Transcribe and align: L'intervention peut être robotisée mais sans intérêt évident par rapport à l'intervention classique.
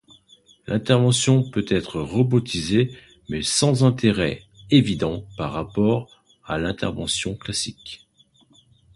L'intervention 0.65 1.47
peut 1.51 1.67
être 1.69 2.01
robotisée 2.01 2.89
mais 3.29 3.43
sans 3.43 3.83
intérêt 3.83 4.41
évident 4.71 5.27
par 5.37 5.51
rapport 5.53 6.23
à 6.43 6.57
l'intervention 6.57 7.35
classique. 7.35 8.07